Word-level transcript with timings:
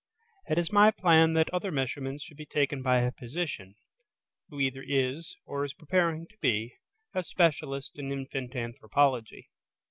It 0.49 0.57
is 0.57 0.71
my 0.71 0.89
plan 0.89 1.33
that 1.33 1.53
other 1.53 1.69
measurements 1.71 2.23
should 2.23 2.37
be 2.37 2.47
taken 2.47 2.81
by 2.81 3.01
a 3.01 3.11
physician, 3.11 3.75
who 4.49 4.59
either 4.59 4.81
is, 4.83 5.35
or 5.45 5.63
is 5.63 5.75
preparing 5.75 6.25
to 6.25 6.37
be, 6.41 6.73
a 7.13 7.21
specialist 7.21 7.99
in 7.99 8.11
infant 8.11 8.55
anthropology. 8.55 9.51